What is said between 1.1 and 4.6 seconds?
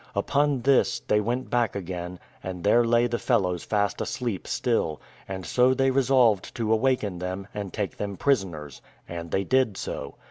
went back again, and there lay the fellows fast asleep